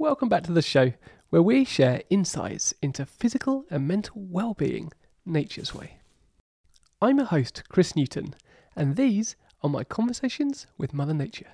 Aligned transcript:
Welcome 0.00 0.28
back 0.28 0.44
to 0.44 0.52
the 0.52 0.62
show 0.62 0.92
where 1.30 1.42
we 1.42 1.64
share 1.64 2.02
insights 2.08 2.72
into 2.80 3.04
physical 3.04 3.64
and 3.68 3.88
mental 3.88 4.14
well-being 4.28 4.92
nature's 5.26 5.74
way. 5.74 5.96
I'm 7.02 7.16
your 7.16 7.26
host, 7.26 7.64
Chris 7.68 7.96
Newton, 7.96 8.36
and 8.76 8.94
these 8.94 9.34
are 9.60 9.68
my 9.68 9.82
conversations 9.82 10.68
with 10.78 10.94
Mother 10.94 11.14
Nature. 11.14 11.48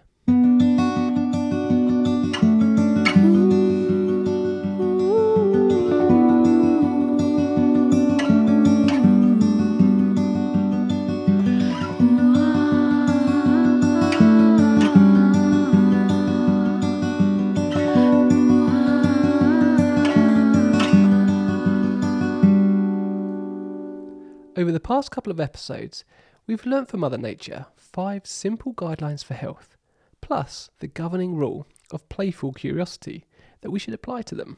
The 24.75 24.81
past 24.81 25.13
couple 25.13 25.31
of 25.31 25.39
episodes, 25.39 26.05
we've 26.49 26.67
learnt 26.67 26.89
from 26.89 27.01
Mother 27.01 27.17
Nature 27.17 27.67
five 27.77 28.27
simple 28.27 28.75
guidelines 28.75 29.25
for 29.25 29.35
health, 29.35 29.77
plus 30.21 30.69
the 30.81 30.89
governing 30.89 31.37
rule 31.37 31.69
of 31.93 32.09
playful 32.09 32.53
curiosity 32.53 33.25
that 33.61 33.71
we 33.71 33.79
should 33.79 33.95
apply 33.95 34.23
to 34.23 34.35
them. 34.35 34.57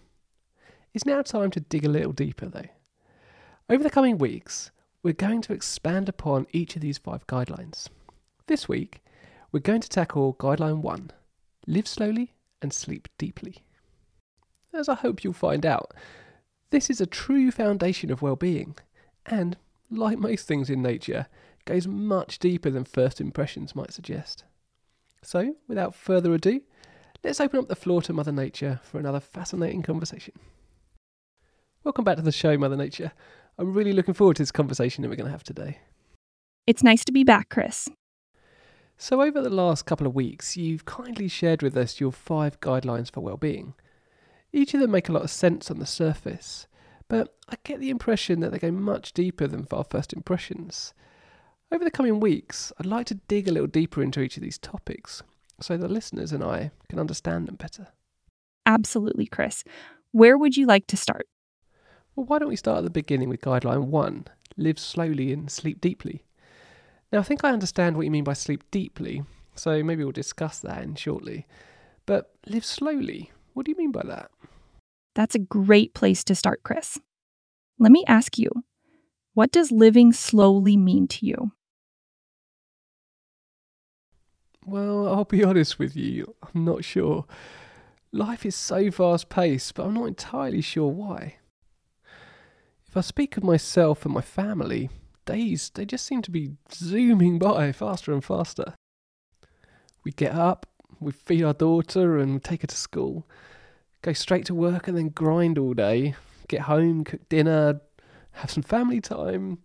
It's 0.95 1.05
now 1.05 1.21
time 1.21 1.51
to 1.51 1.61
dig 1.61 1.85
a 1.85 1.91
little 1.91 2.15
deeper, 2.15 2.47
though. 2.47 2.71
Over 3.69 3.83
the 3.83 3.91
coming 3.91 4.17
weeks, 4.17 4.71
we're 5.03 5.13
going 5.13 5.43
to 5.43 5.53
expand 5.53 6.09
upon 6.09 6.47
each 6.51 6.77
of 6.77 6.83
these 6.83 6.97
five 6.97 7.27
guidelines. 7.27 7.89
This 8.47 8.67
week, 8.67 9.05
we're 9.53 9.61
going 9.61 9.83
to 9.83 9.89
tackle 9.89 10.35
Guideline 10.35 10.81
1 10.81 11.11
Live 11.67 11.87
slowly 11.87 12.33
and 12.63 12.73
sleep 12.73 13.09
deeply. 13.19 13.57
As 14.73 14.89
I 14.89 14.95
hope 14.95 15.23
you'll 15.23 15.35
find 15.35 15.67
out, 15.67 15.93
this 16.71 16.89
is 16.89 17.03
a 17.03 17.07
true 17.07 17.51
foundation 17.51 18.11
of 18.11 18.23
well 18.23 18.37
being 18.37 18.77
and 19.27 19.59
like 19.91 20.19
most 20.19 20.47
things 20.47 20.71
in 20.71 20.83
nature, 20.83 21.27
goes 21.65 21.87
much 21.87 22.39
deeper 22.39 22.71
than 22.71 22.85
first 22.85 23.21
impressions 23.21 23.75
might 23.75 23.93
suggest. 23.93 24.45
So, 25.23 25.57
without 25.69 25.95
further 25.95 26.33
ado, 26.35 26.61
let's 27.25 27.41
open 27.41 27.59
up 27.59 27.69
the 27.69 27.75
floor 27.77 28.03
to 28.03 28.13
Mother 28.13 28.33
Nature 28.33 28.81
for 28.85 28.99
another 28.99 29.21
fascinating 29.21 29.83
conversation. 29.83 30.35
Welcome 31.83 32.05
back 32.05 32.17
to 32.17 32.23
the 32.23 32.33
show, 32.33 32.57
Mother 32.57 32.77
Nature. 32.77 33.13
I'm 33.59 33.73
really 33.73 33.93
looking 33.93 34.15
forward 34.15 34.37
to 34.37 34.43
this 34.43 34.53
conversation 34.53 35.03
that 35.03 35.09
we're 35.09 35.17
going 35.17 35.27
to 35.27 35.33
have 35.33 35.45
today. 35.45 35.79
It's 36.67 36.83
nice 36.83 37.05
to 37.05 37.13
be 37.13 37.25
back, 37.25 37.49
Chris. 37.49 37.89
So, 38.99 39.21
over 39.21 39.41
the 39.41 39.51
last 39.51 39.87
couple 39.87 40.07
of 40.07 40.15
weeks, 40.15 40.57
you've 40.57 40.85
kindly 40.85 41.29
shared 41.29 41.63
with 41.63 41.77
us 41.77 42.01
your 42.01 42.13
five 42.13 42.61
guidelines 42.61 43.11
for 43.11 43.21
well-being. 43.21 43.75
Each 44.53 44.75
of 44.75 44.81
them 44.81 44.91
make 44.91 45.09
a 45.09 45.13
lot 45.13 45.23
of 45.23 45.31
sense 45.31 45.71
on 45.71 45.79
the 45.79 45.87
surface, 45.87 46.67
but 47.09 47.35
I 47.49 47.57
get 47.65 47.81
the 47.81 47.91
impression 47.91 48.41
that 48.41 48.53
they 48.53 48.59
go 48.59 48.71
much 48.71 49.13
deeper 49.13 49.47
than 49.47 49.67
our 49.71 49.85
first 49.85 50.13
impressions. 50.13 50.93
Over 51.73 51.85
the 51.85 51.91
coming 51.91 52.21
weeks, 52.21 52.73
I'd 52.79 52.87
like 52.87 53.07
to 53.07 53.21
dig 53.29 53.49
a 53.49 53.53
little 53.53 53.67
deeper 53.67 54.03
into 54.03 54.21
each 54.21 54.37
of 54.37 54.43
these 54.43 54.59
topics 54.59 55.23
so 55.61 55.77
the 55.77 55.89
listeners 55.89 56.33
and 56.33 56.45
I 56.45 56.71
can 56.89 56.99
understand 56.99 57.49
them 57.49 57.57
better. 57.57 57.89
Absolutely, 58.67 59.27
Chris. 59.27 59.65
Where 60.13 60.37
would 60.37 60.57
you 60.57 60.67
like 60.67 60.87
to 60.89 60.97
start? 60.97 61.29
Well, 62.15 62.27
why 62.27 62.39
don't 62.39 62.49
we 62.49 62.57
start 62.57 62.79
at 62.79 62.85
the 62.85 62.91
beginning 62.91 63.29
with 63.29 63.41
guideline 63.41 63.87
one 63.87 64.27
live 64.57 64.79
slowly 64.79 65.33
and 65.33 65.51
sleep 65.51 65.81
deeply? 65.81 66.25
Now, 67.13 67.21
I 67.21 67.23
think 67.23 67.45
I 67.45 67.51
understand 67.51 67.97
what 67.97 68.05
you 68.05 68.11
mean 68.11 68.25
by 68.25 68.33
sleep 68.33 68.65
deeply, 68.71 69.23
so 69.55 69.83
maybe 69.83 70.03
we'll 70.03 70.13
discuss 70.13 70.61
that 70.61 70.83
in 70.83 70.95
shortly. 70.97 71.47
But 72.05 72.33
live 72.47 72.65
slowly, 72.65 73.33
what 73.53 73.67
do 73.67 73.73
you 73.73 73.77
mean 73.77 73.93
by 73.93 74.03
that? 74.07 74.31
That's 75.17 75.35
a 75.35 75.39
great 75.39 75.95
place 75.95 76.23
to 76.25 76.35
start, 76.35 76.63
Chris. 76.63 76.99
Let 77.79 77.91
me 77.91 78.05
ask 78.07 78.37
you 78.37 78.51
what 79.33 79.51
does 79.51 79.73
living 79.73 80.13
slowly 80.13 80.77
mean 80.77 81.09
to 81.09 81.27
you? 81.27 81.53
Well, 84.67 85.09
I'll 85.09 85.25
be 85.25 85.43
honest 85.51 85.79
with 85.79 85.97
you, 85.97 86.35
I'm 86.43 86.67
not 86.67 86.85
sure. 86.85 87.25
Life 88.13 88.45
is 88.45 88.55
so 88.55 88.91
fast 88.91 89.31
paced, 89.31 89.75
but 89.75 89.87
I'm 89.87 89.95
not 89.95 90.07
entirely 90.07 90.61
sure 90.61 90.91
why. 90.93 91.37
If 92.87 92.95
I 92.95 93.01
speak 93.01 93.39
of 93.39 93.45
myself 93.45 94.05
and 94.05 94.13
my 94.13 94.21
family, 94.21 94.91
days 95.25 95.71
they 95.75 95.87
just 95.87 96.05
seem 96.05 96.21
to 96.23 96.31
be 96.31 96.57
zooming 96.73 97.39
by 97.39 97.73
faster 97.73 98.13
and 98.13 98.23
faster. 98.23 98.75
We 100.05 100.13
get 100.13 100.35
up, 100.35 100.67
we 101.01 101.13
feed 101.13 101.43
our 101.43 101.55
daughter 101.55 102.19
and 102.19 102.35
we 102.35 102.41
take 102.41 102.61
her 102.61 102.67
to 102.67 102.77
school, 102.77 103.27
go 104.07 104.13
straight 104.13 104.47
to 104.47 104.55
work 104.55 104.87
and 104.87 104.97
then 104.97 105.09
grind 105.09 105.59
all 105.59 105.75
day, 105.75 106.15
get 106.47 106.63
home, 106.63 107.03
cook 107.03 107.29
dinner, 107.29 107.81
have 108.33 108.51
some 108.51 108.63
family 108.63 109.01
time, 109.01 109.59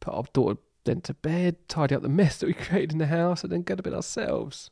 put 0.00 0.12
our 0.12 0.24
daughter 0.34 0.58
then 0.84 1.00
to 1.00 1.14
bed, 1.14 1.56
tidy 1.68 1.94
up 1.94 2.02
the 2.02 2.08
mess 2.08 2.38
that 2.38 2.46
we 2.46 2.52
created 2.66 2.92
in 2.92 2.98
the 2.98 3.06
house, 3.06 3.42
and 3.42 3.50
then 3.50 3.62
go 3.62 3.74
to 3.74 3.82
bed 3.82 3.94
ourselves. 3.94 4.70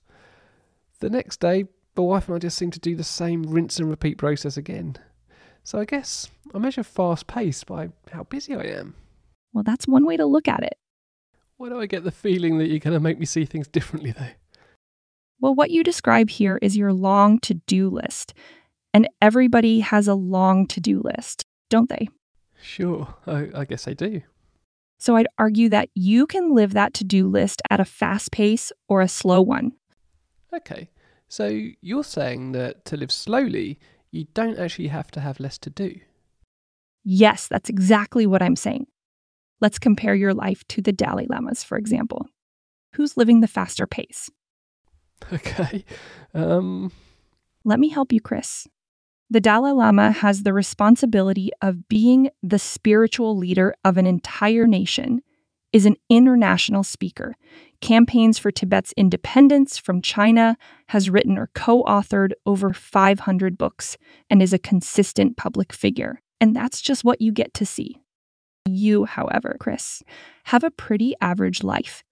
The 1.01 1.09
next 1.09 1.41
day, 1.41 1.65
my 1.97 2.03
wife 2.03 2.29
and 2.29 2.37
I 2.37 2.39
just 2.39 2.59
seem 2.59 2.71
to 2.73 2.79
do 2.79 2.95
the 2.95 3.05
same 3.05 3.43
rinse 3.43 3.79
and 3.79 3.89
repeat 3.89 4.19
process 4.19 4.59
again. 4.59 4.97
So 5.65 5.79
I 5.79 5.87
guess 5.87 6.31
I 6.55 6.59
measure 6.59 6.83
fast 6.83 7.27
pace 7.27 7.65
by 7.65 7.89
how 8.13 8.25
busy 8.25 8.55
I 8.55 8.65
am. 8.65 8.95
Well, 9.55 9.65
that's 9.65 9.89
one 9.89 10.05
way 10.05 10.19
to 10.19 10.27
look 10.27 10.47
at 10.47 10.63
it. 10.63 10.77
Why 11.57 11.71
do 11.71 11.81
I 11.81 11.87
get 11.87 12.05
the 12.05 12.11
feeling 12.11 12.59
that 12.59 12.67
you're 12.67 12.81
going 12.81 12.93
to 12.93 13.01
make 13.01 13.19
me 13.19 13.25
see 13.25 13.47
things 13.47 13.67
differently, 13.67 14.11
though? 14.13 14.33
Well, 15.41 15.55
what 15.55 15.71
you 15.71 15.83
describe 15.83 16.29
here 16.29 16.59
is 16.61 16.77
your 16.77 16.93
long 16.93 17.41
to 17.41 17.55
do 17.55 17.89
list. 17.89 18.35
And 18.97 19.11
everybody 19.21 19.81
has 19.81 20.09
a 20.09 20.15
long 20.15 20.67
to 20.69 20.81
do 20.81 21.03
list, 21.05 21.45
don't 21.69 21.91
they? 21.91 22.09
Sure, 22.63 23.15
I, 23.27 23.51
I 23.55 23.65
guess 23.67 23.87
I 23.87 23.93
do. 23.93 24.23
So 24.97 25.17
I'd 25.17 25.27
argue 25.37 25.69
that 25.69 25.91
you 25.95 26.27
can 26.27 26.55
live 26.55 26.73
that 26.73 26.95
to 26.95 27.05
do 27.05 27.29
list 27.29 27.61
at 27.69 27.79
a 27.79 27.85
fast 27.85 28.33
pace 28.33 28.73
or 28.89 29.03
a 29.03 29.07
slow 29.09 29.43
one. 29.43 29.73
Okay, 30.51 30.89
so 31.29 31.61
you're 31.83 32.05
saying 32.05 32.53
that 32.53 32.87
to 32.87 32.97
live 32.97 33.13
slowly, 33.13 33.79
you 34.13 34.29
don't 34.33 34.59
actually 34.59 34.89
have 34.89 35.11
to 35.11 35.21
have 35.21 35.41
less 35.41 35.59
to 35.59 35.69
do. 35.69 36.01
Yes, 37.05 37.49
that's 37.49 37.69
exactly 37.69 38.27
what 38.27 38.41
I'm 38.41 38.57
saying. 38.57 38.87
Let's 39.61 39.79
compare 39.79 40.15
your 40.15 40.33
life 40.33 40.67
to 40.69 40.81
the 40.81 40.93
Dalai 40.93 41.27
Lamas, 41.29 41.63
for 41.63 41.77
example. 41.77 42.29
Who's 42.95 43.19
living 43.19 43.43
the 43.43 43.47
faster 43.47 43.87
pace? 43.87 44.31
Okay. 45.31 45.85
Um, 46.33 46.93
Let 47.63 47.79
me 47.79 47.91
help 47.91 48.11
you, 48.11 48.23
Chris. 48.23 48.67
The 49.29 49.41
Dalai 49.41 49.73
Lama 49.73 50.13
has 50.13 50.45
the 50.45 50.53
responsibility 50.53 51.51
of 51.61 51.89
being 51.89 52.31
the 52.45 52.61
spiritual 52.61 53.37
leader 53.37 53.75
of 53.85 53.97
an 53.97 54.07
entire 54.07 54.69
nation, 54.69 55.21
is 55.73 55.85
an 55.85 55.97
international 56.09 56.85
speaker, 56.85 57.35
campaigns 57.81 58.39
for 58.39 58.53
Tibet's 58.53 58.95
independence 58.97 59.79
from 59.79 60.01
China, 60.01 60.57
has 60.89 61.11
written 61.11 61.37
or 61.37 61.51
co 61.55 61.83
authored 61.83 62.33
over 62.47 62.73
500 62.73 63.59
books, 63.59 63.99
and 64.31 64.41
is 64.41 64.53
a 64.53 64.61
consistent 64.61 65.37
public 65.37 65.73
figure. 65.73 66.23
And 66.41 66.55
that's 66.55 66.81
just 66.81 67.03
what 67.03 67.21
you 67.21 67.33
get 67.33 67.53
to 67.55 67.67
see. 67.67 67.99
You, 68.65 69.07
however, 69.07 69.57
Chris, 69.59 70.05
have 70.45 70.63
a 70.63 70.71
pretty 70.71 71.15
average 71.21 71.65
life. 71.65 72.05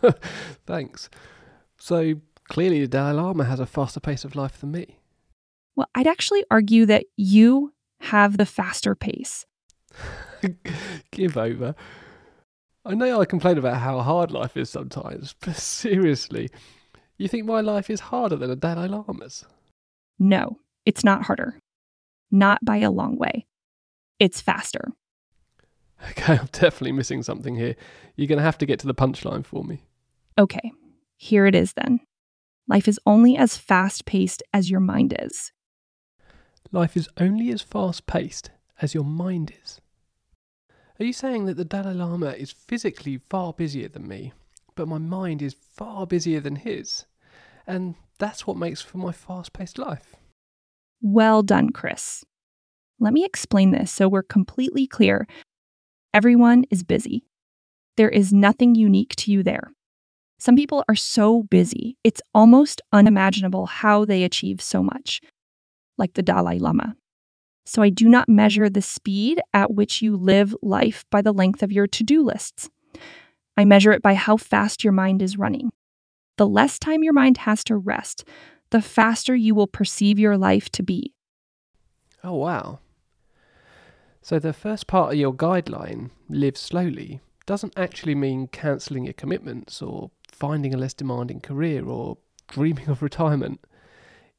Thanks. 0.66 1.10
So 1.76 2.14
clearly, 2.48 2.80
the 2.82 2.88
Dalai 2.88 3.14
Lama 3.14 3.44
has 3.44 3.58
a 3.58 3.66
faster 3.66 3.98
pace 3.98 4.24
of 4.24 4.36
life 4.36 4.60
than 4.60 4.70
me. 4.70 4.97
Well, 5.78 5.88
I'd 5.94 6.08
actually 6.08 6.44
argue 6.50 6.86
that 6.86 7.04
you 7.16 7.72
have 8.00 8.36
the 8.36 8.46
faster 8.46 8.96
pace. 8.96 9.46
Give 11.12 11.36
over. 11.36 11.76
I 12.84 12.94
know 12.94 13.20
I 13.20 13.24
complain 13.24 13.58
about 13.58 13.76
how 13.76 14.00
hard 14.00 14.32
life 14.32 14.56
is 14.56 14.68
sometimes, 14.70 15.36
but 15.40 15.54
seriously, 15.54 16.50
you 17.16 17.28
think 17.28 17.46
my 17.46 17.60
life 17.60 17.90
is 17.90 18.00
harder 18.00 18.34
than 18.34 18.50
a 18.50 18.56
Dalai 18.56 18.88
Lama's? 18.88 19.44
No, 20.18 20.58
it's 20.84 21.04
not 21.04 21.22
harder. 21.22 21.60
Not 22.32 22.64
by 22.64 22.78
a 22.78 22.90
long 22.90 23.16
way. 23.16 23.46
It's 24.18 24.40
faster. 24.40 24.88
Okay, 26.10 26.32
I'm 26.40 26.48
definitely 26.50 26.90
missing 26.90 27.22
something 27.22 27.54
here. 27.54 27.76
You're 28.16 28.26
going 28.26 28.38
to 28.38 28.44
have 28.44 28.58
to 28.58 28.66
get 28.66 28.80
to 28.80 28.88
the 28.88 28.94
punchline 28.96 29.46
for 29.46 29.62
me. 29.62 29.78
Okay, 30.36 30.72
here 31.16 31.46
it 31.46 31.54
is 31.54 31.74
then. 31.74 32.00
Life 32.66 32.88
is 32.88 32.98
only 33.06 33.36
as 33.36 33.56
fast 33.56 34.06
paced 34.06 34.42
as 34.52 34.72
your 34.72 34.80
mind 34.80 35.16
is. 35.20 35.52
Life 36.70 36.96
is 36.96 37.08
only 37.18 37.50
as 37.50 37.62
fast 37.62 38.06
paced 38.06 38.50
as 38.82 38.92
your 38.94 39.04
mind 39.04 39.52
is. 39.62 39.80
Are 41.00 41.04
you 41.04 41.14
saying 41.14 41.46
that 41.46 41.56
the 41.56 41.64
Dalai 41.64 41.94
Lama 41.94 42.30
is 42.30 42.52
physically 42.52 43.20
far 43.30 43.52
busier 43.54 43.88
than 43.88 44.06
me, 44.06 44.32
but 44.74 44.88
my 44.88 44.98
mind 44.98 45.40
is 45.40 45.54
far 45.54 46.06
busier 46.06 46.40
than 46.40 46.56
his? 46.56 47.06
And 47.66 47.94
that's 48.18 48.46
what 48.46 48.56
makes 48.56 48.82
for 48.82 48.98
my 48.98 49.12
fast 49.12 49.52
paced 49.52 49.78
life? 49.78 50.14
Well 51.00 51.42
done, 51.42 51.70
Chris. 51.70 52.24
Let 53.00 53.12
me 53.12 53.24
explain 53.24 53.70
this 53.70 53.92
so 53.92 54.08
we're 54.08 54.22
completely 54.22 54.86
clear. 54.86 55.26
Everyone 56.12 56.64
is 56.70 56.82
busy. 56.82 57.24
There 57.96 58.08
is 58.08 58.32
nothing 58.32 58.74
unique 58.74 59.14
to 59.16 59.32
you 59.32 59.42
there. 59.42 59.72
Some 60.38 60.56
people 60.56 60.84
are 60.88 60.94
so 60.94 61.44
busy, 61.44 61.96
it's 62.04 62.22
almost 62.34 62.80
unimaginable 62.92 63.66
how 63.66 64.04
they 64.04 64.22
achieve 64.22 64.60
so 64.60 64.82
much. 64.82 65.20
Like 65.98 66.14
the 66.14 66.22
Dalai 66.22 66.58
Lama. 66.58 66.96
So 67.66 67.82
I 67.82 67.90
do 67.90 68.08
not 68.08 68.28
measure 68.28 68.70
the 68.70 68.80
speed 68.80 69.40
at 69.52 69.74
which 69.74 70.00
you 70.00 70.16
live 70.16 70.54
life 70.62 71.04
by 71.10 71.20
the 71.20 71.32
length 71.32 71.62
of 71.62 71.70
your 71.70 71.86
to 71.88 72.02
do 72.02 72.24
lists. 72.24 72.70
I 73.56 73.64
measure 73.64 73.92
it 73.92 74.02
by 74.02 74.14
how 74.14 74.36
fast 74.36 74.84
your 74.84 74.92
mind 74.92 75.20
is 75.20 75.36
running. 75.36 75.70
The 76.38 76.46
less 76.46 76.78
time 76.78 77.02
your 77.02 77.12
mind 77.12 77.38
has 77.38 77.64
to 77.64 77.76
rest, 77.76 78.24
the 78.70 78.80
faster 78.80 79.34
you 79.34 79.54
will 79.54 79.66
perceive 79.66 80.18
your 80.18 80.38
life 80.38 80.70
to 80.70 80.82
be. 80.82 81.12
Oh, 82.22 82.34
wow. 82.34 82.78
So 84.22 84.38
the 84.38 84.52
first 84.52 84.86
part 84.86 85.12
of 85.12 85.18
your 85.18 85.34
guideline, 85.34 86.10
live 86.28 86.56
slowly, 86.56 87.20
doesn't 87.46 87.72
actually 87.76 88.14
mean 88.14 88.46
cancelling 88.48 89.04
your 89.04 89.14
commitments 89.14 89.82
or 89.82 90.10
finding 90.30 90.74
a 90.74 90.76
less 90.76 90.94
demanding 90.94 91.40
career 91.40 91.84
or 91.86 92.18
dreaming 92.46 92.88
of 92.88 93.02
retirement. 93.02 93.60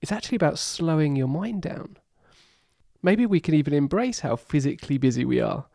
It's 0.02 0.12
actually 0.12 0.38
about 0.38 0.60
slowing 0.60 1.16
your 1.16 1.28
mind 1.28 1.62
down. 1.62 1.98
Maybe 3.02 3.26
we 3.26 3.40
can 3.40 3.54
even 3.54 3.74
embrace 3.74 4.20
how 4.22 4.36
physically 4.36 4.98
busy 4.98 5.26
we 5.26 5.40
are 5.40 5.66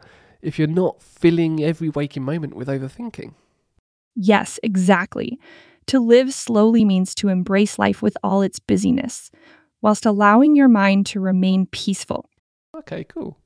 if 0.42 0.58
you're 0.58 0.68
not 0.68 1.02
filling 1.02 1.62
every 1.62 1.88
waking 1.88 2.22
moment 2.22 2.54
with 2.54 2.68
overthinking. 2.68 3.34
Yes, 4.14 4.60
exactly. 4.62 5.38
To 5.86 6.00
live 6.00 6.32
slowly 6.32 6.84
means 6.84 7.14
to 7.16 7.28
embrace 7.28 7.78
life 7.78 8.02
with 8.02 8.16
all 8.22 8.42
its 8.42 8.58
busyness, 8.58 9.30
whilst 9.82 10.06
allowing 10.06 10.54
your 10.54 10.68
mind 10.68 11.06
to 11.06 11.20
remain 11.20 11.66
peaceful. 11.66 12.28
Okay, 12.74 13.04
cool. 13.04 13.38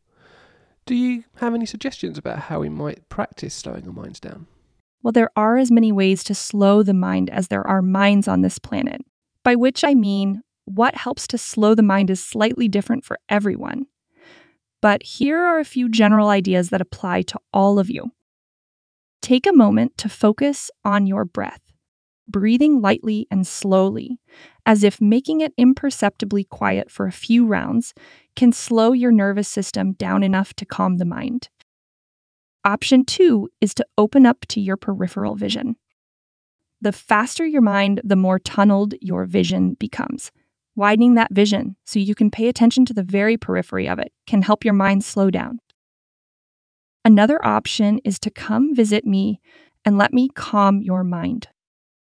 Do 0.87 0.95
you 0.95 1.25
have 1.37 1.55
any 1.55 1.67
suggestions 1.67 2.17
about 2.19 2.39
how 2.41 2.61
we 2.61 2.69
might 2.69 3.09
practice 3.09 3.55
slowing 3.55 3.87
our 3.87 3.93
minds 3.93 4.21
down? 4.21 4.47
Well, 5.03 5.13
there 5.13 5.31
are 5.37 5.57
as 5.57 5.71
many 5.71 5.93
ways 5.93 6.25
to 6.25 6.35
slow 6.35 6.83
the 6.83 6.95
mind 6.95 7.31
as 7.31 7.49
there 7.49 7.67
are 7.67 7.83
minds 7.83 8.27
on 8.27 8.43
this 8.43 8.59
planet, 8.59 9.01
by 9.45 9.55
which 9.55 9.85
I 9.85 9.95
mean 9.95 10.43
what 10.69 10.95
helps 10.95 11.27
to 11.29 11.39
slow 11.39 11.75
the 11.75 11.83
mind 11.83 12.11
is 12.11 12.25
slightly 12.25 12.69
different 12.69 13.05
for 13.05 13.19
everyone. 13.29 13.87
But 14.81 15.03
here 15.03 15.39
are 15.43 15.59
a 15.59 15.65
few 15.65 15.89
general 15.89 16.29
ideas 16.29 16.71
that 16.71 16.81
apply 16.81 17.23
to 17.23 17.41
all 17.53 17.79
of 17.79 17.91
you. 17.91 18.13
Take 19.21 19.47
a 19.47 19.53
moment 19.53 19.99
to 19.99 20.09
focus 20.09 20.71
on 20.85 21.07
your 21.07 21.25
breath, 21.25 21.61
breathing 22.29 22.81
lightly 22.81 23.27
and 23.31 23.47
slowly, 23.47 24.21
as 24.65 24.85
if 24.85 25.01
making 25.01 25.41
it 25.41 25.53
imperceptibly 25.57 26.45
quiet 26.45 26.91
for 26.91 27.07
a 27.07 27.13
few 27.13 27.47
rounds 27.47 27.95
can 28.37 28.53
slow 28.53 28.93
your 28.93 29.11
nervous 29.11 29.49
system 29.49 29.93
down 29.93 30.23
enough 30.23 30.55
to 30.55 30.67
calm 30.67 30.99
the 30.99 31.05
mind. 31.05 31.49
Option 32.65 33.05
two 33.05 33.49
is 33.61 33.75
to 33.75 33.87
open 33.97 34.27
up 34.27 34.47
to 34.49 34.61
your 34.61 34.77
peripheral 34.77 35.35
vision. 35.35 35.77
The 36.81 36.93
faster 36.93 37.45
your 37.45 37.63
mind, 37.63 38.01
the 38.05 38.15
more 38.15 38.39
tunneled 38.39 38.95
your 39.01 39.25
vision 39.25 39.75
becomes. 39.75 40.31
Widening 40.79 41.15
that 41.15 41.35
vision 41.35 41.75
so 41.85 41.99
you 41.99 42.15
can 42.15 42.31
pay 42.31 42.47
attention 42.47 42.85
to 42.85 42.95
the 42.95 43.03
very 43.03 43.37
periphery 43.37 43.89
of 43.89 43.99
it 43.99 44.13
can 44.29 44.43
help 44.43 44.65
your 44.65 44.75
mind 44.75 45.03
slow 45.03 45.29
down. 45.29 45.59
Another 47.05 47.45
option 47.45 47.99
is 48.05 48.21
to 48.21 48.31
come 48.31 48.77
visit 48.77 49.05
me 49.05 49.41
and 49.85 49.99
let 49.99 50.13
me 50.13 50.29
calm 50.37 50.81
your 50.81 51.03
mind. 51.03 51.49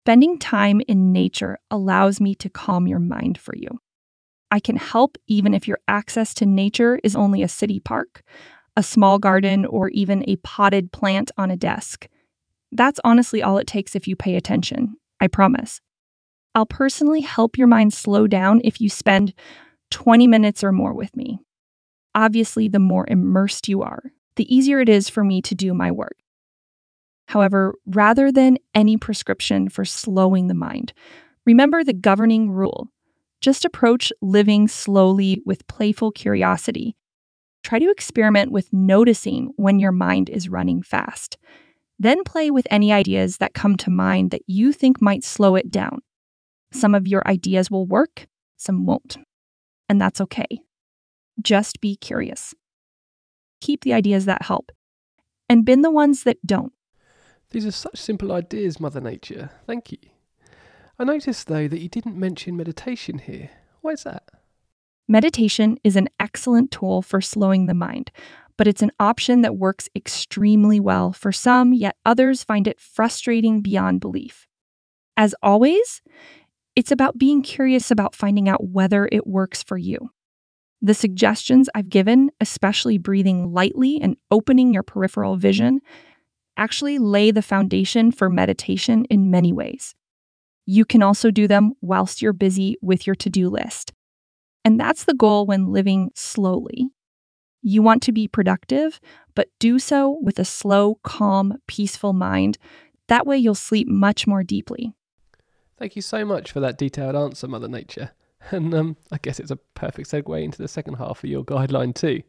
Spending 0.05 0.38
time 0.38 0.81
in 0.87 1.11
nature 1.11 1.59
allows 1.73 2.20
me 2.20 2.37
to 2.37 2.49
calm 2.49 2.87
your 2.87 3.00
mind 3.00 3.37
for 3.37 3.56
you. 3.56 3.81
I 4.53 4.61
can 4.61 4.76
help 4.76 5.19
even 5.26 5.55
if 5.55 5.67
your 5.67 5.81
access 5.88 6.32
to 6.35 6.47
nature 6.47 7.00
is 7.03 7.17
only 7.17 7.43
a 7.43 7.49
city 7.49 7.81
park, 7.81 8.23
a 8.76 8.85
small 8.85 9.19
garden, 9.19 9.67
or 9.67 9.88
even 9.88 10.23
a 10.29 10.37
potted 10.37 10.93
plant 10.93 11.32
on 11.37 11.50
a 11.50 11.56
desk. 11.56 12.06
That's 12.70 13.00
honestly 13.03 13.43
all 13.43 13.58
it 13.58 13.67
takes 13.67 13.97
if 13.97 14.06
you 14.06 14.15
pay 14.15 14.37
attention, 14.37 14.94
I 15.20 15.26
promise. 15.26 15.81
I'll 16.55 16.67
personally 16.67 17.21
help 17.21 17.57
your 17.57 17.67
mind 17.67 17.95
slow 17.95 18.27
down 18.27 18.61
if 18.65 18.81
you 18.81 18.89
spend 18.89 19.33
20 19.91 20.27
minutes 20.27 20.63
or 20.63 20.73
more 20.73 20.93
with 20.93 21.17
me. 21.17 21.39
Obviously, 22.15 22.69
the 22.69 22.79
more 22.79 23.07
immersed 23.09 23.69
you 23.69 23.83
are, 23.83 24.13
the 24.37 24.55
easier 24.55 24.81
it 24.81 24.89
is 24.89 25.09
for 25.09 25.25
me 25.25 25.41
to 25.43 25.55
do 25.55 25.73
my 25.73 25.91
work. 25.91 26.17
However, 27.29 27.75
rather 27.87 28.31
than 28.31 28.59
any 28.75 28.99
prescription 28.99 29.69
for 29.69 29.85
slowing 29.85 30.49
the 30.49 30.55
mind, 30.55 30.93
remember 31.47 31.83
the 31.83 31.95
governing 31.95 32.51
rule. 32.51 32.89
Just 33.41 33.65
approach 33.65 34.13
living 34.21 34.69
slowly 34.69 35.41
with 35.47 35.67
playful 35.67 36.13
curiosity. 36.13 36.95
Try 37.65 37.79
to 37.79 37.91
experiment 37.91 38.53
with 38.53 38.73
noticing 38.73 39.53
when 39.57 39.79
your 39.79 39.93
mind 39.93 40.29
is 40.29 40.49
running 40.49 40.83
fast. 40.83 41.39
Then 41.99 42.25
play 42.25 42.51
with 42.51 42.67
any 42.71 42.93
ideas 42.93 43.39
that 43.39 43.55
come 43.55 43.77
to 43.79 43.91
mind 43.91 44.31
that 44.33 44.43
you 44.47 44.73
think 44.73 45.01
might 45.01 45.25
slow 45.25 45.55
it 45.57 45.71
down. 45.71 46.03
Some 46.73 46.95
of 46.95 47.07
your 47.07 47.23
ideas 47.27 47.71
will 47.71 47.87
work, 47.87 48.27
some 48.57 48.87
won't. 48.87 49.19
And 49.89 50.01
that's 50.01 50.21
okay. 50.21 50.63
Just 51.41 51.81
be 51.81 51.97
curious. 51.97 52.55
Keep 53.61 53.85
the 53.85 53.93
ideas 53.93 54.25
that 54.25 54.43
help, 54.43 54.73
and 55.49 55.65
bin 55.65 55.83
the 55.83 55.91
ones 55.91 56.25
that 56.25 56.45
don't. 56.47 56.73
These 57.51 57.67
are 57.67 57.71
such 57.71 57.99
simple 57.99 58.33
ideas, 58.33 58.81
Mother 58.81 59.01
Nature. 59.01 59.51
Thank 59.67 59.93
you. 59.93 59.99
I 60.99 61.05
noticed, 61.05 61.47
though, 61.47 61.69
that 61.69 61.81
you 61.81 61.89
didn't 61.89 62.17
mention 62.17 62.57
meditation 62.57 63.19
here. 63.19 63.51
Why 63.81 63.93
is 63.93 64.05
that? 64.05 64.25
Meditation 65.09 65.79
is 65.85 65.97
an 65.97 66.09
excellent 66.19 66.71
tool 66.71 67.03
for 67.03 67.21
slowing 67.21 67.67
the 67.67 67.75
mind, 67.75 68.11
but 68.57 68.67
it's 68.67 68.83
an 68.83 68.93
option 69.01 69.43
that 69.43 69.57
works 69.57 69.89
extremely 69.95 70.81
well 70.81 71.13
for 71.13 71.33
some, 71.33 71.73
yet 71.73 71.97
others 72.07 72.45
find 72.45 72.67
it 72.67 72.81
frustrating 72.81 73.61
beyond 73.61 74.01
belief. 74.01 74.47
As 75.17 75.35
always, 75.43 76.01
it's 76.75 76.91
about 76.91 77.19
being 77.19 77.43
curious 77.43 77.91
about 77.91 78.15
finding 78.15 78.49
out 78.49 78.69
whether 78.69 79.09
it 79.13 79.27
works 79.27 79.63
for 79.63 79.77
you. 79.77 80.11
The 80.81 80.95
suggestions 80.95 81.69
I've 81.75 81.89
given, 81.89 82.31
especially 82.41 82.99
breathing 82.99 83.53
lightly 83.53 84.01
and 84.01 84.17
opening 84.31 84.75
your 84.75 84.83
peripheral 84.83 85.37
vision, 85.37 85.81
actually 86.57 86.99
lay 86.99 87.31
the 87.31 87.43
foundation 87.43 88.11
for 88.11 88.29
meditation 88.29 89.05
in 89.07 89.31
many 89.31 89.53
ways. 89.53 89.95
You 90.67 90.85
can 90.85 91.03
also 91.03 91.31
do 91.31 91.47
them 91.47 91.73
whilst 91.81 92.23
you're 92.23 92.33
busy 92.33 92.77
with 92.83 93.07
your 93.07 93.17
to 93.17 93.31
do 93.31 93.49
list. 93.49 93.93
And 94.65 94.79
that's 94.79 95.05
the 95.05 95.15
goal 95.15 95.47
when 95.47 95.73
living 95.73 96.11
slowly. 96.15 96.89
You 97.63 97.83
want 97.83 98.03
to 98.05 98.13
be 98.13 98.27
productive, 98.27 99.01
but 99.35 99.49
do 99.61 99.79
so 99.79 100.19
with 100.23 100.39
a 100.39 100.45
slow, 100.45 100.99
calm, 101.05 101.59
peaceful 101.69 102.13
mind. 102.13 102.59
That 103.09 103.27
way, 103.27 103.39
you'll 103.39 103.55
sleep 103.55 103.89
much 103.89 104.27
more 104.27 104.43
deeply. 104.43 104.95
Thank 105.82 105.96
you 105.96 106.02
so 106.02 106.25
much 106.25 106.52
for 106.52 106.61
that 106.61 106.79
detailed 106.79 107.17
answer, 107.17 107.49
Mother 107.49 107.67
Nature. 107.67 108.12
And 108.52 108.73
um, 108.73 108.96
I 109.11 109.19
guess 109.19 109.40
it's 109.40 109.50
a 109.50 109.56
perfect 109.56 110.11
segue 110.11 110.43
into 110.43 110.58
the 110.58 110.69
second 110.69 110.94
half 110.94 111.25
of 111.25 111.31
your 111.31 111.44
guideline, 111.44 111.93
too. 111.93 112.22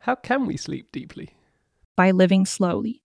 How 0.00 0.14
can 0.14 0.44
we 0.44 0.58
sleep 0.58 0.92
deeply? 0.92 1.30
By 1.96 2.10
living 2.10 2.44
slowly. 2.44 3.02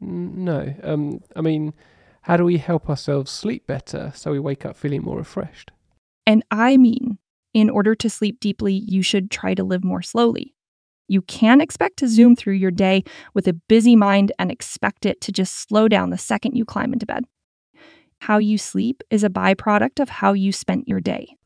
No. 0.00 0.74
Um, 0.82 1.20
I 1.36 1.42
mean, 1.42 1.74
how 2.22 2.38
do 2.38 2.44
we 2.44 2.56
help 2.56 2.88
ourselves 2.88 3.30
sleep 3.30 3.66
better 3.66 4.12
so 4.14 4.30
we 4.30 4.38
wake 4.38 4.64
up 4.64 4.76
feeling 4.76 5.02
more 5.02 5.18
refreshed? 5.18 5.72
And 6.26 6.42
I 6.50 6.78
mean, 6.78 7.18
in 7.52 7.68
order 7.68 7.94
to 7.94 8.08
sleep 8.08 8.40
deeply, 8.40 8.72
you 8.72 9.02
should 9.02 9.30
try 9.30 9.52
to 9.54 9.64
live 9.64 9.84
more 9.84 10.02
slowly. 10.02 10.54
You 11.06 11.20
can 11.20 11.60
expect 11.60 11.98
to 11.98 12.08
zoom 12.08 12.34
through 12.34 12.54
your 12.54 12.70
day 12.70 13.04
with 13.34 13.46
a 13.46 13.52
busy 13.54 13.94
mind 13.94 14.32
and 14.38 14.50
expect 14.50 15.04
it 15.04 15.20
to 15.22 15.32
just 15.32 15.68
slow 15.68 15.86
down 15.86 16.08
the 16.08 16.18
second 16.18 16.56
you 16.56 16.64
climb 16.64 16.94
into 16.94 17.04
bed 17.04 17.24
how 18.24 18.38
you 18.38 18.56
sleep 18.56 19.02
is 19.10 19.22
a 19.22 19.28
byproduct 19.28 20.00
of 20.00 20.08
how 20.08 20.32
you 20.32 20.50
spent 20.50 20.88
your 20.88 21.00
day. 21.00 21.36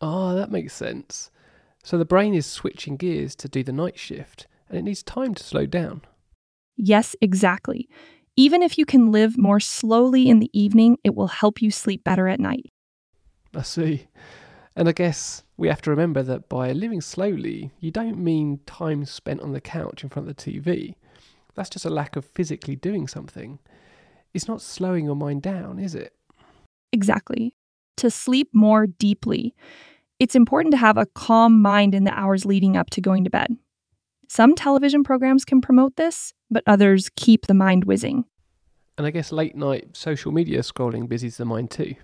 Oh, 0.00 0.34
that 0.34 0.50
makes 0.50 0.72
sense. 0.72 1.30
So 1.84 1.98
the 1.98 2.06
brain 2.06 2.32
is 2.32 2.46
switching 2.46 2.96
gears 2.96 3.34
to 3.36 3.48
do 3.48 3.62
the 3.62 3.72
night 3.72 3.98
shift, 3.98 4.46
and 4.68 4.78
it 4.78 4.82
needs 4.82 5.02
time 5.02 5.34
to 5.34 5.42
slow 5.42 5.66
down. 5.66 6.02
Yes, 6.76 7.14
exactly. 7.20 7.86
Even 8.34 8.62
if 8.62 8.78
you 8.78 8.86
can 8.86 9.12
live 9.12 9.36
more 9.36 9.60
slowly 9.60 10.28
in 10.30 10.38
the 10.38 10.50
evening, 10.58 10.96
it 11.04 11.14
will 11.14 11.26
help 11.28 11.60
you 11.60 11.70
sleep 11.70 12.02
better 12.02 12.28
at 12.28 12.40
night. 12.40 12.64
I 13.54 13.60
see. 13.60 14.06
And 14.74 14.88
I 14.88 14.92
guess 14.92 15.42
we 15.58 15.68
have 15.68 15.82
to 15.82 15.90
remember 15.90 16.22
that 16.22 16.48
by 16.48 16.72
living 16.72 17.02
slowly, 17.02 17.72
you 17.78 17.90
don't 17.90 18.16
mean 18.16 18.60
time 18.64 19.04
spent 19.04 19.42
on 19.42 19.52
the 19.52 19.60
couch 19.60 20.02
in 20.02 20.08
front 20.08 20.30
of 20.30 20.34
the 20.34 20.50
TV. 20.50 20.94
That's 21.54 21.68
just 21.68 21.84
a 21.84 21.90
lack 21.90 22.16
of 22.16 22.24
physically 22.24 22.74
doing 22.74 23.06
something. 23.06 23.58
It's 24.32 24.48
not 24.48 24.62
slowing 24.62 25.04
your 25.04 25.16
mind 25.16 25.42
down, 25.42 25.78
is 25.78 25.94
it? 25.94 26.14
Exactly. 26.92 27.56
To 27.98 28.10
sleep 28.10 28.48
more 28.52 28.86
deeply, 28.86 29.54
it's 30.18 30.34
important 30.34 30.72
to 30.72 30.78
have 30.78 30.96
a 30.96 31.06
calm 31.06 31.60
mind 31.60 31.94
in 31.94 32.04
the 32.04 32.18
hours 32.18 32.44
leading 32.44 32.76
up 32.76 32.90
to 32.90 33.00
going 33.00 33.24
to 33.24 33.30
bed. 33.30 33.56
Some 34.28 34.54
television 34.54 35.04
programs 35.04 35.44
can 35.44 35.60
promote 35.60 35.96
this, 35.96 36.32
but 36.50 36.62
others 36.66 37.10
keep 37.16 37.46
the 37.46 37.54
mind 37.54 37.84
whizzing. 37.84 38.24
And 38.96 39.06
I 39.06 39.10
guess 39.10 39.32
late 39.32 39.56
night 39.56 39.96
social 39.96 40.32
media 40.32 40.60
scrolling 40.60 41.08
busies 41.08 41.38
the 41.38 41.44
mind 41.44 41.70
too. 41.70 41.94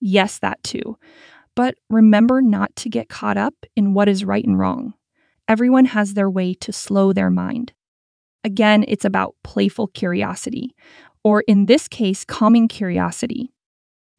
Yes, 0.00 0.38
that 0.38 0.62
too. 0.62 0.98
But 1.54 1.74
remember 1.90 2.40
not 2.40 2.74
to 2.76 2.88
get 2.88 3.08
caught 3.08 3.36
up 3.36 3.54
in 3.76 3.94
what 3.94 4.08
is 4.08 4.24
right 4.24 4.44
and 4.44 4.58
wrong. 4.58 4.94
Everyone 5.48 5.86
has 5.86 6.14
their 6.14 6.30
way 6.30 6.54
to 6.54 6.72
slow 6.72 7.12
their 7.12 7.30
mind. 7.30 7.72
Again, 8.44 8.84
it's 8.88 9.04
about 9.04 9.34
playful 9.44 9.88
curiosity, 9.88 10.74
or 11.22 11.42
in 11.42 11.66
this 11.66 11.88
case, 11.88 12.24
calming 12.24 12.68
curiosity. 12.68 13.52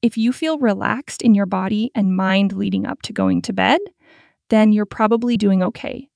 If 0.03 0.17
you 0.17 0.33
feel 0.33 0.59
relaxed 0.59 1.21
in 1.21 1.33
your 1.33 1.45
body 1.45 1.89
and 1.95 2.13
mind 2.13 2.51
leading 2.51 2.85
up 2.85 3.01
to 3.03 3.13
going 3.13 3.41
to 3.43 3.53
bed, 3.53 3.79
then 4.49 4.73
you're 4.73 4.85
probably 4.85 5.37
doing 5.37 5.63
okay. 5.63 6.09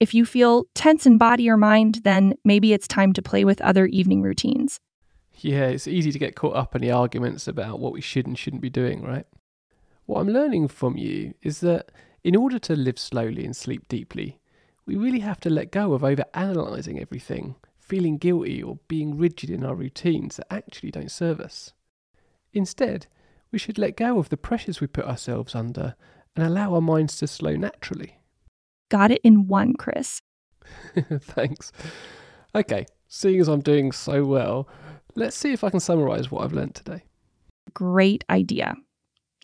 If 0.00 0.14
you 0.14 0.24
feel 0.24 0.64
tense 0.74 1.04
in 1.04 1.18
body 1.18 1.50
or 1.50 1.58
mind, 1.58 2.00
then 2.04 2.32
maybe 2.42 2.72
it's 2.72 2.88
time 2.88 3.12
to 3.12 3.20
play 3.20 3.44
with 3.44 3.60
other 3.60 3.84
evening 3.84 4.22
routines. 4.22 4.80
Yeah, 5.34 5.66
it's 5.66 5.86
easy 5.86 6.10
to 6.10 6.18
get 6.18 6.36
caught 6.36 6.56
up 6.56 6.74
in 6.74 6.80
the 6.80 6.90
arguments 6.90 7.46
about 7.46 7.80
what 7.80 7.92
we 7.92 8.00
should 8.00 8.26
and 8.26 8.38
shouldn't 8.38 8.62
be 8.62 8.70
doing, 8.70 9.02
right? 9.04 9.26
What 10.06 10.20
I'm 10.20 10.30
learning 10.30 10.68
from 10.68 10.96
you 10.96 11.34
is 11.42 11.60
that 11.60 11.92
in 12.24 12.34
order 12.34 12.58
to 12.60 12.74
live 12.74 12.98
slowly 12.98 13.44
and 13.44 13.54
sleep 13.54 13.88
deeply, 13.88 14.40
we 14.86 14.96
really 14.96 15.20
have 15.20 15.40
to 15.40 15.50
let 15.50 15.70
go 15.70 15.92
of 15.92 16.02
over 16.02 16.24
analysing 16.32 16.98
everything, 16.98 17.56
feeling 17.78 18.16
guilty, 18.16 18.62
or 18.62 18.78
being 18.88 19.18
rigid 19.18 19.50
in 19.50 19.64
our 19.64 19.74
routines 19.74 20.36
that 20.36 20.50
actually 20.50 20.90
don't 20.90 21.10
serve 21.10 21.40
us. 21.40 21.74
Instead, 22.54 23.06
we 23.50 23.58
should 23.58 23.78
let 23.78 23.96
go 23.96 24.18
of 24.18 24.28
the 24.28 24.36
pressures 24.36 24.80
we 24.80 24.86
put 24.86 25.06
ourselves 25.06 25.54
under 25.54 25.94
and 26.36 26.46
allow 26.46 26.74
our 26.74 26.80
minds 26.80 27.18
to 27.18 27.26
slow 27.26 27.56
naturally. 27.56 28.20
Got 28.90 29.10
it 29.10 29.20
in 29.22 29.48
one, 29.48 29.74
Chris. 29.74 30.22
Thanks. 31.20 31.72
Okay, 32.54 32.86
seeing 33.06 33.40
as 33.40 33.48
I'm 33.48 33.60
doing 33.60 33.92
so 33.92 34.24
well, 34.24 34.68
let's 35.14 35.36
see 35.36 35.52
if 35.52 35.64
I 35.64 35.70
can 35.70 35.80
summarise 35.80 36.30
what 36.30 36.44
I've 36.44 36.52
learnt 36.52 36.74
today. 36.74 37.04
Great 37.74 38.24
idea. 38.30 38.74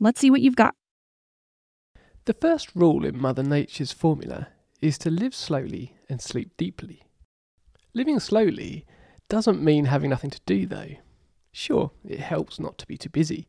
Let's 0.00 0.20
see 0.20 0.30
what 0.30 0.40
you've 0.40 0.56
got. 0.56 0.75
The 2.25 2.34
first 2.34 2.70
rule 2.75 3.04
in 3.04 3.20
Mother 3.20 3.42
Nature's 3.42 3.92
formula 3.92 4.49
is 4.80 4.96
to 4.99 5.11
live 5.11 5.34
slowly 5.34 5.96
and 6.08 6.23
sleep 6.23 6.56
deeply. 6.56 7.02
Living 7.92 8.18
slowly 8.18 8.87
doesn't 9.28 9.62
mean 9.62 9.87
having 9.87 10.11
nothing 10.11 10.30
to 10.30 10.40
do, 10.46 10.66
though. 10.66 10.96
Sure, 11.52 11.90
it 12.04 12.20
helps 12.20 12.58
not 12.58 12.78
to 12.78 12.87
be 12.87 12.96
too 12.96 13.11
busy, 13.11 13.46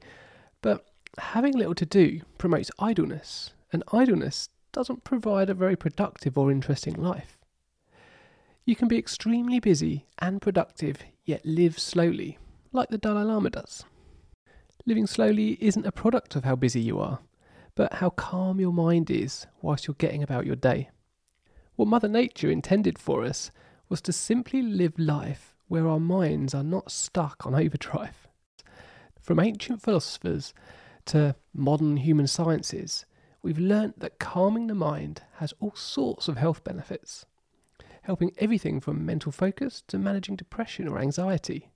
but 0.66 0.84
having 1.20 1.54
little 1.54 1.76
to 1.76 1.86
do 1.86 2.22
promotes 2.40 2.72
idleness, 2.80 3.54
and 3.72 3.84
idleness 3.94 4.50
doesn't 4.72 5.04
provide 5.04 5.48
a 5.48 5.54
very 5.54 5.76
productive 5.76 6.40
or 6.40 6.50
interesting 6.50 6.96
life. 6.96 7.38
You 8.66 8.76
can 8.76 8.88
be 8.88 8.98
extremely 8.98 9.60
busy 9.60 10.08
and 10.18 10.42
productive, 10.42 10.98
yet 11.24 11.46
live 11.46 11.78
slowly, 11.78 12.40
like 12.72 12.90
the 12.90 12.98
Dalai 12.98 13.26
Lama 13.26 13.52
does. 13.52 13.84
Living 14.88 15.06
slowly 15.06 15.60
isn't 15.62 15.86
a 15.86 15.92
product 15.92 16.36
of 16.36 16.46
how 16.46 16.56
busy 16.56 16.82
you 16.82 16.98
are, 17.00 17.20
but 17.76 17.94
how 17.94 18.10
calm 18.10 18.60
your 18.60 18.74
mind 18.74 19.12
is 19.12 19.46
whilst 19.62 19.86
you're 19.86 19.94
getting 20.00 20.24
about 20.24 20.48
your 20.48 20.56
day. 20.56 20.90
What 21.76 21.90
Mother 21.90 22.10
Nature 22.10 22.50
intended 22.50 22.98
for 22.98 23.24
us 23.24 23.52
was 23.88 24.02
to 24.02 24.12
simply 24.12 24.64
live 24.64 24.98
life 24.98 25.56
where 25.68 25.88
our 25.88 26.00
minds 26.00 26.56
are 26.56 26.64
not 26.64 26.90
stuck 26.90 27.46
on 27.46 27.54
overdrive. 27.54 28.25
From 29.26 29.40
ancient 29.40 29.82
philosophers 29.82 30.54
to 31.06 31.36
modern 31.52 31.98
human 31.98 32.28
sciences, 32.28 33.08
we've 33.42 33.58
learnt 33.58 34.00
that 34.00 34.20
calming 34.20 34.68
the 34.68 34.76
mind 34.76 35.24
has 35.38 35.52
all 35.60 35.74
sorts 35.74 36.28
of 36.28 36.38
health 36.38 36.64
benefits, 36.64 37.26
helping 38.04 38.34
everything 38.38 38.80
from 38.80 39.04
mental 39.04 39.32
focus 39.32 39.82
to 39.88 39.98
managing 39.98 40.36
depression 40.36 40.88
or 40.88 41.00
anxiety. 41.00 41.72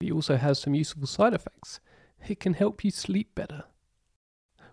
It 0.00 0.10
also 0.10 0.36
has 0.36 0.58
some 0.58 0.74
useful 0.74 1.06
side 1.06 1.32
effects. 1.32 1.78
It 2.26 2.40
can 2.40 2.54
help 2.54 2.82
you 2.82 2.90
sleep 2.90 3.36
better. 3.36 3.66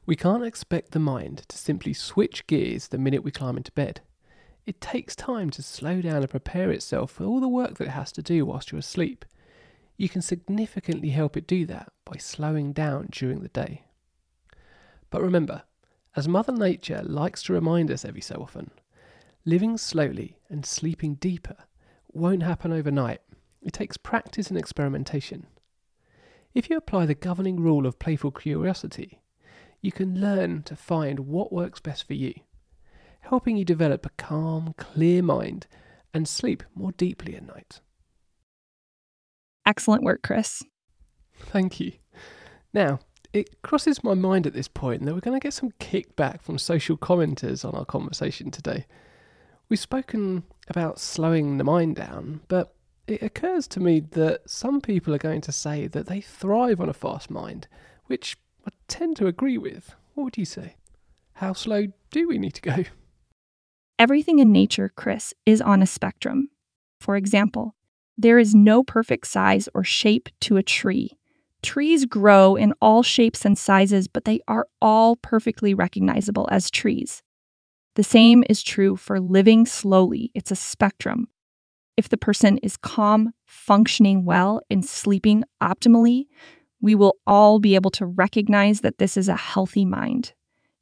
We 0.08 0.16
can't 0.16 0.44
expect 0.44 0.94
the 0.94 1.00
mind 1.00 1.44
to 1.50 1.56
simply 1.56 1.94
switch 1.94 2.48
gears 2.48 2.88
the 2.88 2.98
minute 2.98 3.24
we 3.24 3.30
climb 3.30 3.58
into 3.58 3.72
bed. 3.74 4.02
It 4.66 4.82
takes 4.82 5.16
time 5.16 5.52
to 5.52 5.62
slow 5.62 6.02
down 6.02 6.24
and 6.24 6.30
prepare 6.32 6.72
itself 6.72 7.12
for 7.12 7.26
all 7.26 7.40
the 7.40 7.48
work 7.48 7.78
that 7.78 7.90
it 7.90 7.92
has 7.92 8.12
to 8.14 8.24
do 8.24 8.44
whilst 8.44 8.72
you're 8.72 8.80
asleep. 8.80 9.24
You 9.98 10.10
can 10.10 10.24
significantly 10.24 11.10
help 11.10 11.38
it 11.38 11.46
do 11.46 11.68
that 11.68 11.94
by 12.10 12.18
slowing 12.18 12.74
down 12.74 13.08
during 13.12 13.42
the 13.42 13.50
day. 13.50 13.84
But 15.10 15.22
remember, 15.22 15.64
as 16.16 16.28
Mother 16.28 16.54
Nature 16.54 17.02
likes 17.04 17.44
to 17.44 17.54
remind 17.54 17.92
us 17.92 18.06
every 18.06 18.22
so 18.22 18.36
often, 18.36 18.72
living 19.46 19.78
slowly 19.78 20.38
and 20.50 20.66
sleeping 20.66 21.16
deeper 21.16 21.56
won't 22.12 22.44
happen 22.44 22.72
overnight. 22.72 23.22
It 23.62 23.74
takes 23.74 23.98
practice 23.98 24.50
and 24.50 24.58
experimentation. 24.58 25.48
If 26.54 26.70
you 26.70 26.78
apply 26.78 27.06
the 27.06 27.16
governing 27.16 27.60
rule 27.60 27.86
of 27.86 28.00
playful 28.00 28.32
curiosity, 28.32 29.22
you 29.82 29.92
can 29.92 30.20
learn 30.20 30.64
to 30.64 30.76
find 30.76 31.22
what 31.22 31.54
works 31.54 31.80
best 31.80 32.08
for 32.08 32.14
you 32.14 32.34
helping 33.28 33.58
you 33.58 33.66
develop 33.66 34.06
a 34.06 34.10
calm, 34.12 34.74
clear 34.78 35.22
mind 35.22 35.68
and 36.14 36.28
sleep 36.28 36.64
more 36.74 36.94
deeply 36.94 37.36
at 37.36 37.46
night. 37.46 37.82
Excellent 39.66 40.04
work, 40.04 40.22
Chris. 40.24 40.64
Thank 41.40 41.80
you. 41.80 41.94
Now, 42.74 43.00
it 43.34 43.62
crosses 43.62 44.04
my 44.04 44.14
mind 44.14 44.48
at 44.48 44.54
this 44.54 44.68
point 44.68 45.06
that 45.06 45.14
we're 45.14 45.22
going 45.22 45.40
to 45.40 45.44
get 45.44 45.54
some 45.54 45.72
kickback 45.80 46.42
from 46.42 46.58
social 46.58 46.98
commenters 46.98 47.66
on 47.66 47.76
our 47.76 47.86
conversation 47.86 48.52
today. 48.52 48.86
We've 49.70 49.80
spoken 49.80 50.44
about 50.70 51.00
slowing 51.00 51.58
the 51.58 51.64
mind 51.64 51.96
down, 51.96 52.42
but 52.48 52.74
it 53.08 53.22
occurs 53.22 53.68
to 53.70 53.80
me 53.80 54.00
that 54.00 54.50
some 54.50 54.82
people 54.82 55.14
are 55.14 55.20
going 55.20 55.42
to 55.42 55.52
say 55.52 55.88
that 55.88 56.08
they 56.08 56.22
thrive 56.22 56.82
on 56.82 56.90
a 56.90 56.94
fast 56.94 57.30
mind, 57.30 57.68
which 58.06 58.38
I 58.66 58.72
tend 58.88 59.18
to 59.18 59.28
agree 59.28 59.58
with. 59.58 59.96
What 60.14 60.24
would 60.26 60.38
you 60.38 60.46
say? 60.46 60.76
How 61.34 61.54
slow 61.54 61.88
do 62.12 62.28
we 62.28 62.38
need 62.38 62.54
to 62.56 62.62
go? 62.62 62.84
Everything 64.00 64.40
in 64.40 64.52
nature, 64.52 64.92
Chris, 64.96 65.34
is 65.46 65.62
on 65.62 65.82
a 65.82 65.88
spectrum. 65.88 66.50
For 67.00 67.16
example, 67.16 67.76
there 68.18 68.40
is 68.40 68.56
no 68.56 68.84
perfect 68.84 69.28
size 69.28 69.70
or 69.74 69.84
shape 69.84 70.30
to 70.42 70.58
a 70.58 70.64
tree. 70.64 71.12
Trees 71.64 72.06
grow 72.06 72.56
in 72.56 72.74
all 72.82 73.04
shapes 73.04 73.46
and 73.46 73.58
sizes, 73.58 74.08
but 74.08 74.26
they 74.26 74.40
are 74.48 74.68
all 74.82 75.16
perfectly 75.18 75.74
recognizable 75.74 76.48
as 76.52 76.70
trees. 76.70 77.24
The 77.96 78.04
same 78.04 78.44
is 78.50 78.62
true 78.62 78.96
for 78.96 79.20
living 79.20 79.66
slowly, 79.66 80.32
it's 80.36 80.52
a 80.52 80.56
spectrum. 80.56 81.28
If 81.96 82.10
the 82.10 82.18
person 82.18 82.60
is 82.60 82.78
calm, 82.78 83.34
functioning 83.46 84.24
well, 84.24 84.62
and 84.70 84.86
sleeping 84.86 85.44
optimally, 85.62 86.28
we 86.80 86.94
will 86.94 87.16
all 87.26 87.58
be 87.60 87.74
able 87.74 87.90
to 87.92 88.06
recognize 88.06 88.82
that 88.82 89.00
this 89.00 89.18
is 89.18 89.28
a 89.28 89.36
healthy 89.36 89.84
mind 89.84 90.34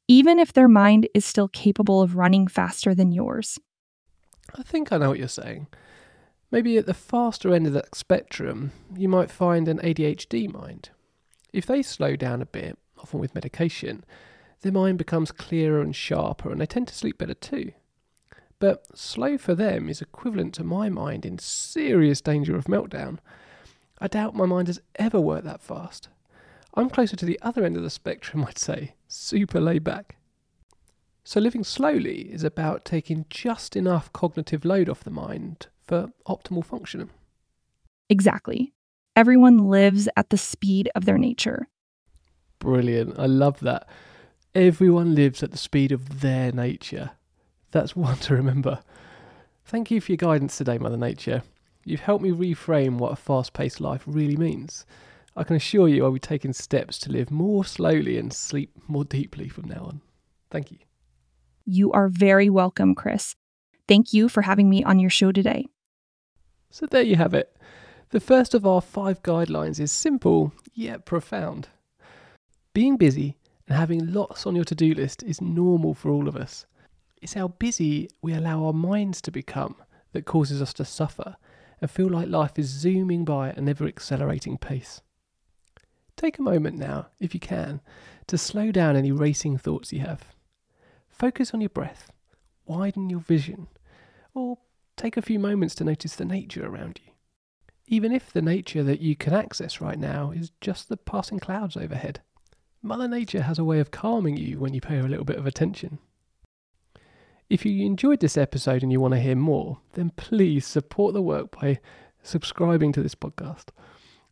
even 0.08 0.40
if 0.40 0.54
their 0.54 0.68
mind 0.68 1.08
is 1.14 1.26
still 1.26 1.48
capable 1.48 2.02
of 2.02 2.16
running 2.16 2.48
faster 2.48 2.94
than 2.94 3.12
yours. 3.12 3.60
I 4.56 4.64
think 4.64 4.92
I 4.92 4.98
know 4.98 5.10
what 5.10 5.20
you're 5.20 5.28
saying. 5.28 5.68
Maybe 6.52 6.78
at 6.78 6.86
the 6.86 6.94
faster 6.94 7.54
end 7.54 7.68
of 7.68 7.74
that 7.74 7.96
spectrum, 7.96 8.72
you 8.96 9.10
might 9.10 9.32
find 9.32 9.68
an 9.68 9.80
ADHD 9.80 10.52
mind. 10.52 10.90
If 11.52 11.66
they 11.66 11.82
slow 11.82 12.16
down 12.16 12.42
a 12.42 12.46
bit, 12.46 12.78
often 12.98 13.20
with 13.20 13.36
medication, 13.36 14.06
their 14.62 14.72
mind 14.72 14.98
becomes 14.98 15.32
clearer 15.32 15.82
and 15.82 15.96
sharper 15.96 16.52
and 16.52 16.62
they 16.62 16.66
tend 16.66 16.88
to 16.90 16.96
sleep 16.96 17.18
better 17.18 17.34
too. 17.34 17.72
But 18.60 18.98
slow 18.98 19.38
for 19.38 19.56
them 19.56 19.90
is 19.90 20.02
equivalent 20.02 20.54
to 20.56 20.64
my 20.64 20.90
mind 20.90 21.26
in 21.26 21.40
serious 21.40 22.22
danger 22.22 22.56
of 22.56 22.66
meltdown. 22.66 23.20
I 24.00 24.08
doubt 24.08 24.36
my 24.36 24.46
mind 24.46 24.68
has 24.68 24.82
ever 24.96 25.20
worked 25.20 25.46
that 25.46 25.62
fast. 25.62 26.10
I'm 26.74 26.90
closer 26.90 27.16
to 27.16 27.26
the 27.26 27.40
other 27.42 27.66
end 27.66 27.76
of 27.78 27.84
the 27.84 27.90
spectrum, 27.90 28.46
I'd 28.48 28.60
say, 28.60 28.96
super 29.08 29.60
laid 29.60 29.84
back. 29.84 30.18
So, 31.24 31.40
living 31.40 31.64
slowly 31.64 32.32
is 32.32 32.44
about 32.44 32.86
taking 32.86 33.26
just 33.32 33.76
enough 33.76 34.14
cognitive 34.14 34.64
load 34.64 34.88
off 34.88 35.04
the 35.04 35.10
mind 35.10 35.68
for 35.88 36.10
optimal 36.28 36.66
function. 36.66 37.10
Exactly. 38.10 38.74
Everyone 39.16 39.70
lives 39.70 40.10
at 40.18 40.30
the 40.30 40.38
speed 40.38 40.90
of 40.96 41.06
their 41.06 41.18
nature. 41.18 41.68
Brilliant. 42.60 43.18
I 43.18 43.26
love 43.26 43.60
that. 43.62 43.88
Everyone 44.54 45.16
lives 45.16 45.44
at 45.44 45.52
the 45.52 45.58
speed 45.58 45.92
of 45.92 46.22
their 46.22 46.52
nature. 46.52 47.12
That's 47.72 47.96
one 47.96 48.18
to 48.20 48.36
remember. 48.36 48.80
Thank 49.66 49.90
you 49.90 50.00
for 50.02 50.12
your 50.12 50.18
guidance 50.18 50.58
today, 50.58 50.78
Mother 50.78 50.98
Nature. 50.98 51.44
You've 51.84 52.02
helped 52.02 52.24
me 52.24 52.32
reframe 52.32 52.98
what 52.98 53.12
a 53.12 53.16
fast 53.16 53.54
paced 53.54 53.80
life 53.80 54.04
really 54.06 54.38
means. 54.38 54.86
I 55.36 55.44
can 55.44 55.56
assure 55.56 55.88
you 55.88 56.04
I'll 56.06 56.12
be 56.12 56.20
taking 56.20 56.54
steps 56.54 56.98
to 57.00 57.12
live 57.12 57.30
more 57.30 57.66
slowly 57.66 58.18
and 58.18 58.32
sleep 58.32 58.72
more 58.88 59.04
deeply 59.04 59.50
from 59.50 59.68
now 59.68 59.84
on. 59.86 60.02
Thank 60.50 60.72
you. 60.72 60.78
You 61.66 61.92
are 61.92 62.08
very 62.08 62.50
welcome, 62.50 62.96
Chris. 62.96 63.36
Thank 63.88 64.14
you 64.14 64.30
for 64.30 64.44
having 64.44 64.70
me 64.70 64.84
on 64.84 65.00
your 65.00 65.10
show 65.10 65.32
today. 65.32 65.68
So 66.76 66.86
there 66.86 67.04
you 67.04 67.16
have 67.16 67.34
it. 67.34 67.56
The 68.10 68.20
first 68.20 68.54
of 68.54 68.68
our 68.68 68.82
five 68.82 69.24
guidelines 69.24 69.80
is 69.80 69.94
simple 69.94 70.52
yet 70.74 71.06
profound. 71.06 71.70
Being 72.74 72.98
busy 72.98 73.38
and 73.66 73.78
having 73.78 74.12
lots 74.12 74.46
on 74.46 74.58
your 74.58 74.66
to 74.66 74.76
do 74.76 74.94
list 74.94 75.24
is 75.24 75.40
normal 75.40 75.94
for 75.94 76.10
all 76.10 76.28
of 76.28 76.36
us. 76.36 76.66
It's 77.22 77.36
how 77.36 77.48
busy 77.48 78.10
we 78.22 78.34
allow 78.34 78.66
our 78.66 78.74
minds 78.74 79.22
to 79.22 79.32
become 79.32 79.78
that 80.12 80.26
causes 80.26 80.62
us 80.62 80.74
to 80.74 80.84
suffer 80.84 81.38
and 81.80 81.90
feel 81.90 82.10
like 82.10 82.28
life 82.28 82.60
is 82.60 82.68
zooming 82.68 83.24
by 83.24 83.48
at 83.52 83.58
an 83.58 83.70
ever 83.70 83.88
accelerating 83.88 84.58
pace. 84.58 85.00
Take 86.18 86.40
a 86.40 86.42
moment 86.42 86.78
now, 86.78 87.08
if 87.22 87.34
you 87.34 87.40
can, 87.40 87.80
to 88.28 88.38
slow 88.38 88.74
down 88.74 88.98
any 88.98 89.14
racing 89.14 89.58
thoughts 89.58 89.94
you 89.94 90.02
have. 90.02 90.26
Focus 91.08 91.54
on 91.54 91.62
your 91.62 91.70
breath, 91.70 92.12
widen 92.66 93.10
your 93.10 93.22
vision, 93.22 93.68
or 94.34 94.58
take 94.96 95.18
a 95.18 95.22
few 95.22 95.40
moments 95.40 95.76
to 95.76 95.84
notice 95.84 96.16
the 96.16 96.26
nature 96.26 96.66
around 96.66 97.00
you. 97.06 97.12
Even 97.88 98.12
if 98.12 98.32
the 98.32 98.42
nature 98.42 98.84
that 98.84 99.02
you 99.02 99.16
can 99.16 99.34
access 99.34 99.80
right 99.80 100.00
now 100.00 100.32
is 100.32 100.52
just 100.62 100.90
the 100.90 100.98
passing 100.98 101.40
clouds 101.40 101.78
overhead, 101.78 102.22
Mother 102.82 103.08
Nature 103.08 103.44
has 103.44 103.60
a 103.60 103.64
way 103.64 103.80
of 103.80 103.92
calming 103.92 104.38
you 104.38 104.60
when 104.60 104.74
you 104.74 104.82
pay 104.82 104.98
her 104.98 105.06
a 105.06 105.10
little 105.10 105.26
bit 105.26 105.38
of 105.38 105.46
attention. 105.46 106.00
If 107.50 107.66
you 107.66 107.86
enjoyed 107.86 108.22
this 108.22 108.38
episode 108.38 108.82
and 108.82 108.92
you 108.92 109.00
want 109.00 109.14
to 109.14 109.20
hear 109.20 109.36
more, 109.36 109.80
then 109.94 110.12
please 110.16 110.66
support 110.66 111.14
the 111.14 111.22
work 111.22 111.60
by 111.60 111.80
subscribing 112.24 112.92
to 112.94 113.04
this 113.04 113.16
podcast. 113.16 113.66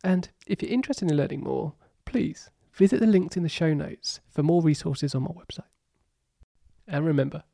And 0.02 0.28
if 0.46 0.62
you're 0.62 0.72
interested 0.72 1.10
in 1.10 1.16
learning 1.16 1.42
more, 1.42 1.74
please 2.04 2.50
visit 2.72 3.00
the 3.00 3.06
links 3.06 3.36
in 3.36 3.44
the 3.44 3.48
show 3.48 3.72
notes 3.72 4.20
for 4.30 4.42
more 4.42 4.62
resources 4.62 5.14
on 5.14 5.22
my 5.22 5.30
website. 5.30 5.70
And 6.88 7.06
remember, 7.06 7.44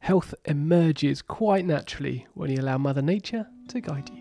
health 0.00 0.34
emerges 0.44 1.22
quite 1.22 1.64
naturally 1.64 2.26
when 2.34 2.50
you 2.50 2.60
allow 2.60 2.76
Mother 2.76 3.02
Nature 3.02 3.46
to 3.68 3.80
guide 3.80 4.10
you. 4.12 4.19